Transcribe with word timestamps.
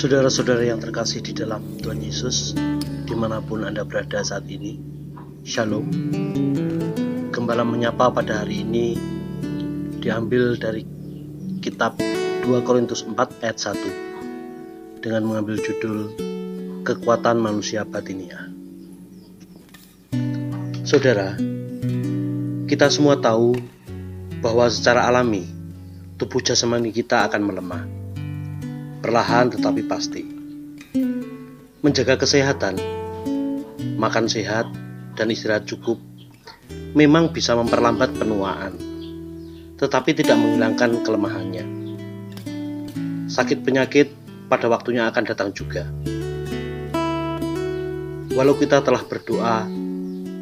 Saudara-saudara 0.00 0.64
yang 0.64 0.80
terkasih 0.80 1.20
di 1.20 1.36
dalam 1.36 1.60
Tuhan 1.76 2.00
Yesus, 2.00 2.56
di 3.04 3.12
mana 3.12 3.44
pun 3.44 3.68
Anda 3.68 3.84
berada 3.84 4.24
saat 4.24 4.48
ini, 4.48 4.80
Shalom. 5.44 5.92
Gembala 7.28 7.68
menyapa 7.68 8.08
pada 8.08 8.40
hari 8.40 8.64
ini 8.64 8.96
diambil 10.00 10.56
dari 10.56 10.88
kitab 11.60 12.00
2 12.00 12.48
Korintus 12.64 13.04
4 13.04 13.44
ayat 13.44 13.60
1 13.60 15.04
dengan 15.04 15.28
mengambil 15.28 15.60
judul 15.60 16.16
Kekuatan 16.80 17.36
Manusia 17.36 17.84
Batinia. 17.84 18.48
Saudara, 20.80 21.36
kita 22.64 22.88
semua 22.88 23.20
tahu 23.20 23.52
bahwa 24.40 24.64
secara 24.72 25.04
alami 25.12 25.44
tubuh 26.16 26.40
jasmani 26.40 26.88
kita 26.88 27.28
akan 27.28 27.44
melemah 27.44 27.99
perlahan 29.00 29.48
tetapi 29.48 29.82
pasti. 29.88 30.22
Menjaga 31.80 32.20
kesehatan, 32.20 32.76
makan 33.96 34.28
sehat, 34.28 34.68
dan 35.16 35.32
istirahat 35.32 35.64
cukup 35.64 35.96
memang 36.92 37.32
bisa 37.32 37.56
memperlambat 37.56 38.12
penuaan, 38.14 38.76
tetapi 39.80 40.12
tidak 40.12 40.36
menghilangkan 40.36 41.00
kelemahannya. 41.00 41.64
Sakit 43.32 43.64
penyakit 43.64 44.12
pada 44.52 44.68
waktunya 44.68 45.08
akan 45.08 45.24
datang 45.24 45.50
juga. 45.56 45.88
Walau 48.36 48.54
kita 48.60 48.84
telah 48.84 49.02
berdoa, 49.06 49.66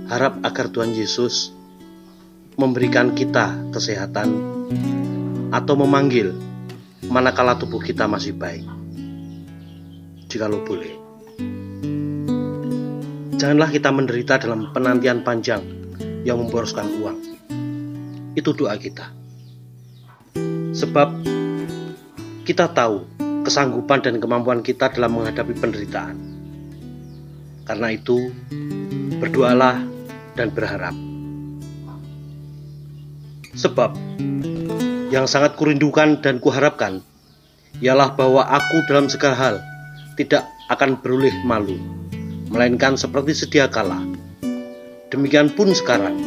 harap 0.08 0.40
agar 0.42 0.66
Tuhan 0.72 0.92
Yesus 0.96 1.52
memberikan 2.58 3.14
kita 3.14 3.70
kesehatan 3.70 4.28
atau 5.54 5.74
memanggil 5.78 6.47
manakala 7.06 7.54
tubuh 7.54 7.78
kita 7.78 8.10
masih 8.10 8.34
baik. 8.34 8.66
Jikalau 10.26 10.66
boleh. 10.66 10.98
Janganlah 13.38 13.70
kita 13.70 13.94
menderita 13.94 14.34
dalam 14.42 14.74
penantian 14.74 15.22
panjang 15.22 15.62
yang 16.26 16.42
memboroskan 16.42 16.90
uang. 16.98 17.18
Itu 18.34 18.50
doa 18.50 18.74
kita. 18.74 19.14
Sebab 20.74 21.08
kita 22.42 22.74
tahu 22.74 23.06
kesanggupan 23.46 24.02
dan 24.02 24.18
kemampuan 24.18 24.66
kita 24.66 24.90
dalam 24.90 25.14
menghadapi 25.14 25.54
penderitaan. 25.54 26.18
Karena 27.62 27.94
itu, 27.94 28.34
berdoalah 29.22 29.86
dan 30.34 30.50
berharap. 30.50 30.96
Sebab 33.54 33.94
yang 35.08 35.24
sangat 35.24 35.56
kurindukan 35.56 36.20
dan 36.20 36.36
kuharapkan 36.36 37.00
ialah 37.80 38.12
bahwa 38.12 38.44
aku 38.44 38.84
dalam 38.84 39.08
segala 39.08 39.36
hal 39.36 39.56
tidak 40.20 40.44
akan 40.68 41.00
beroleh 41.00 41.32
malu, 41.48 41.80
melainkan 42.52 43.00
seperti 43.00 43.32
sedia 43.32 43.72
kala. 43.72 44.04
Demikian 45.08 45.56
pun 45.56 45.72
sekarang, 45.72 46.20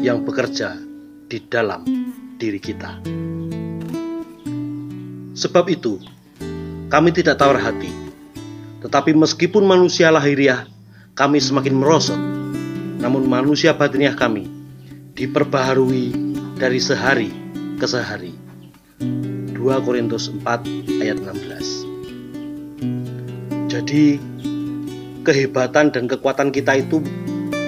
yang 0.02 0.26
bekerja 0.26 0.82
di 1.30 1.38
dalam 1.46 1.86
diri 2.42 2.58
kita. 2.58 3.06
Sebab 5.38 5.70
itu, 5.70 6.02
kami 6.90 7.14
tidak 7.14 7.38
tawar 7.38 7.62
hati. 7.62 7.94
Tetapi 8.82 9.14
meskipun 9.14 9.70
manusia 9.70 10.10
lahiriah 10.10 10.66
kami 11.14 11.38
semakin 11.38 11.78
merosot, 11.78 12.18
namun 12.98 13.30
manusia 13.30 13.78
batiniah 13.78 14.18
kami 14.18 14.50
diperbaharui 15.14 16.10
dari 16.58 16.82
sehari 16.82 17.30
ke 17.78 17.86
sehari. 17.86 18.34
2 18.98 19.54
Korintus 19.86 20.34
4 20.34 20.42
ayat 21.06 21.22
16 21.22 23.70
Jadi 23.70 24.18
kehebatan 25.22 25.94
dan 25.94 26.10
kekuatan 26.10 26.50
kita 26.50 26.82
itu 26.82 26.98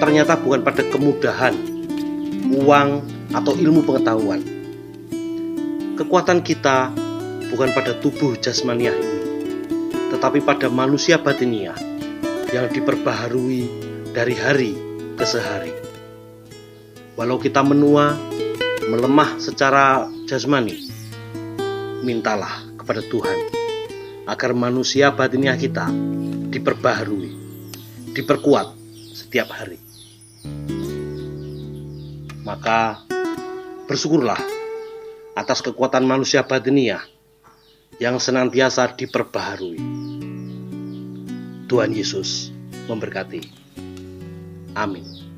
ternyata 0.02 0.34
bukan 0.42 0.66
pada 0.66 0.82
kemudahan, 0.90 1.54
uang, 2.50 3.06
atau 3.30 3.54
ilmu 3.54 3.86
pengetahuan. 3.86 4.42
Kekuatan 5.94 6.42
kita 6.42 6.90
bukan 7.50 7.74
pada 7.74 7.98
tubuh 7.98 8.38
jasmaniah 8.38 8.94
ini, 8.94 9.18
tetapi 10.14 10.38
pada 10.40 10.70
manusia 10.70 11.18
batiniah 11.18 11.74
yang 12.54 12.70
diperbaharui 12.70 13.66
dari 14.14 14.34
hari 14.38 14.72
ke 15.18 15.24
sehari. 15.26 15.74
Walau 17.18 17.42
kita 17.42 17.60
menua, 17.66 18.14
melemah 18.86 19.36
secara 19.42 20.06
jasmani, 20.30 20.88
mintalah 22.06 22.64
kepada 22.78 23.02
Tuhan 23.04 23.38
agar 24.30 24.54
manusia 24.54 25.10
batiniah 25.10 25.58
kita 25.58 25.90
diperbaharui, 26.54 27.30
diperkuat 28.14 28.66
setiap 29.14 29.50
hari. 29.50 29.78
Maka 32.46 33.04
bersyukurlah 33.86 34.38
atas 35.34 35.62
kekuatan 35.62 36.02
manusia 36.06 36.42
batiniah 36.42 37.02
yang 38.00 38.16
senantiasa 38.16 38.96
diperbaharui. 38.96 39.78
Tuhan 41.68 41.92
Yesus 41.92 42.48
memberkati. 42.88 43.44
Amin. 44.74 45.29